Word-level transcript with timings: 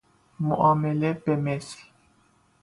معامله 0.39 1.13
به 1.13 1.35
مثل 1.35 1.77